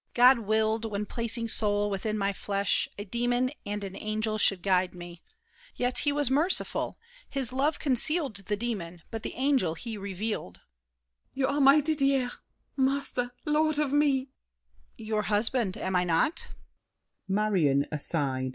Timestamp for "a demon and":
2.97-3.83